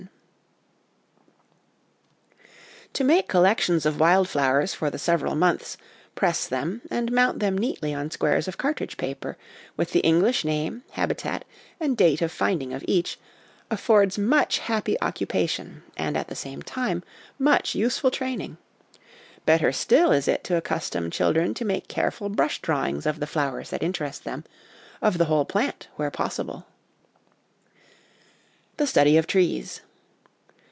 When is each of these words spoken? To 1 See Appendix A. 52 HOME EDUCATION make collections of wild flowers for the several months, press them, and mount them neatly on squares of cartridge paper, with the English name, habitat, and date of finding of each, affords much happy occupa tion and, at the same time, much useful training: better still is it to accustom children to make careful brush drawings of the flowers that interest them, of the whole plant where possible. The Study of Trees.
To 2.95 3.05
1 3.05 3.07
See 3.09 3.19
Appendix 3.19 3.29
A. 3.29 3.37
52 3.37 3.37
HOME 3.37 3.47
EDUCATION 3.71 3.71
make 3.71 3.85
collections 3.85 3.85
of 3.85 3.99
wild 4.01 4.29
flowers 4.29 4.73
for 4.73 4.89
the 4.89 4.99
several 4.99 5.35
months, 5.35 5.77
press 6.13 6.45
them, 6.45 6.81
and 6.91 7.09
mount 7.09 7.39
them 7.39 7.57
neatly 7.57 7.93
on 7.93 8.11
squares 8.11 8.49
of 8.49 8.57
cartridge 8.57 8.97
paper, 8.97 9.37
with 9.77 9.91
the 9.93 10.01
English 10.01 10.43
name, 10.43 10.83
habitat, 10.91 11.45
and 11.79 11.95
date 11.95 12.21
of 12.21 12.33
finding 12.33 12.73
of 12.73 12.83
each, 12.85 13.17
affords 13.69 14.17
much 14.17 14.59
happy 14.59 14.97
occupa 15.01 15.47
tion 15.47 15.83
and, 15.95 16.17
at 16.17 16.27
the 16.27 16.35
same 16.35 16.61
time, 16.61 17.01
much 17.39 17.75
useful 17.75 18.11
training: 18.11 18.57
better 19.45 19.71
still 19.71 20.11
is 20.11 20.27
it 20.27 20.43
to 20.43 20.57
accustom 20.57 21.09
children 21.09 21.53
to 21.53 21.63
make 21.63 21.87
careful 21.87 22.27
brush 22.27 22.61
drawings 22.61 23.05
of 23.05 23.21
the 23.21 23.25
flowers 23.27 23.69
that 23.69 23.81
interest 23.81 24.25
them, 24.25 24.43
of 25.01 25.17
the 25.17 25.25
whole 25.25 25.45
plant 25.45 25.87
where 25.95 26.11
possible. 26.11 26.65
The 28.75 28.85
Study 28.85 29.15
of 29.15 29.27
Trees. 29.27 29.79